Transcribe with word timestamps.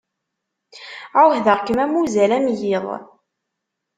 Ɛuhdeɣ-kem 1.21 1.79
am 1.83 1.93
uzal 2.01 2.31
am 2.37 2.45
yiḍ. 2.59 2.85